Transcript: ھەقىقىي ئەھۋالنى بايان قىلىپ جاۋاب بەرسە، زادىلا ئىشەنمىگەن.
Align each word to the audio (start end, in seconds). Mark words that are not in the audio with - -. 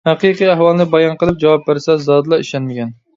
ھەقىقىي 0.09 0.47
ئەھۋالنى 0.53 0.87
بايان 0.95 1.19
قىلىپ 1.23 1.37
جاۋاب 1.45 1.67
بەرسە، 1.69 1.99
زادىلا 2.07 2.41
ئىشەنمىگەن. 2.45 2.91